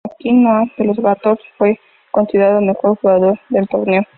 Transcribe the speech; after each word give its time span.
Joakim 0.15 0.41
Noah, 0.41 0.65
de 0.79 0.85
los 0.85 0.97
Gators, 0.97 1.37
fue 1.59 1.79
considerado 2.09 2.59
Mejor 2.59 2.97
Jugador 2.97 3.39
del 3.49 3.67
Torneo. 3.69 4.01